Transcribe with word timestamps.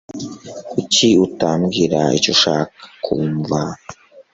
Kuki 0.71 1.09
utambwira 1.25 1.99
icyo 2.17 2.31
ushaka 2.35 2.71
kumva 3.03 3.59